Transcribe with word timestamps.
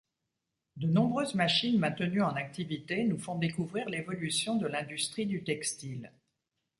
De 0.77 0.87
nombreuses 0.87 1.35
machines 1.35 1.77
maintenues 1.77 2.23
en 2.23 2.33
activité 2.35 3.03
nous 3.03 3.19
font 3.19 3.35
découvrir 3.37 3.87
l'évolution 3.87 4.55
de 4.55 4.65
l'industrie 4.65 5.27
du 5.27 5.43
textile. 5.43 6.11